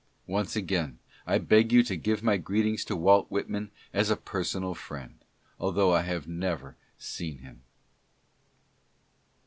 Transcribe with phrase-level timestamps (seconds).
[0.25, 0.97] Once again
[1.27, 5.23] I beg you to give my greetings to Walt Whitman as to a personal friend,
[5.59, 7.61] although I have never seen him.